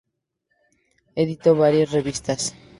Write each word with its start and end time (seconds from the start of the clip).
Editó 1.23 1.53
varias 1.55 1.91
revistas. 1.91 2.55